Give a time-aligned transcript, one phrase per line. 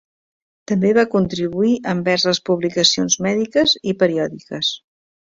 [0.69, 4.71] També va contribuir envers les publicacions mèdiques i periòdiques.